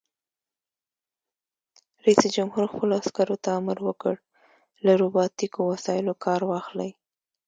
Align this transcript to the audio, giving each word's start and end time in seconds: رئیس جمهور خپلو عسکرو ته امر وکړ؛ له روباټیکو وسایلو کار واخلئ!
رئیس 2.03 2.21
جمهور 2.35 2.63
خپلو 2.73 2.93
عسکرو 3.01 3.35
ته 3.43 3.49
امر 3.59 3.77
وکړ؛ 3.87 4.15
له 4.85 4.91
روباټیکو 5.01 5.59
وسایلو 5.71 6.13
کار 6.25 6.41
واخلئ! 6.49 6.91